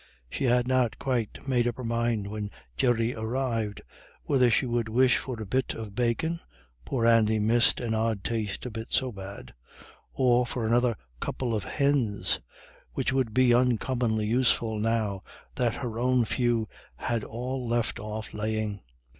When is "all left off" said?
17.23-18.33